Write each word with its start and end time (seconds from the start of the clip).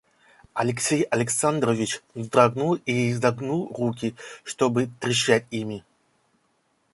Алексей 0.55 1.03
Александрович 1.11 2.01
вздрогнул 2.15 2.73
и 2.87 3.13
загнул 3.13 3.67
руки, 3.71 4.15
чтобы 4.43 4.89
трещать 4.99 5.45
ими. 5.51 5.83